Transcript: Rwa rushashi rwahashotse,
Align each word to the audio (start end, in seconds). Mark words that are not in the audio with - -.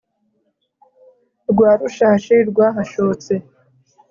Rwa 1.51 1.71
rushashi 1.79 2.33
rwahashotse, 2.49 3.33